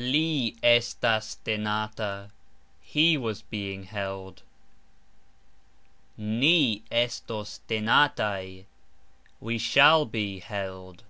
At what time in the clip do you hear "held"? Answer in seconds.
3.84-4.42, 10.40-11.02